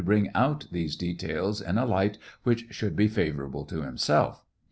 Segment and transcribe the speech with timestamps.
[0.01, 4.43] g^ bring out these details in a light which should be favorable to himself.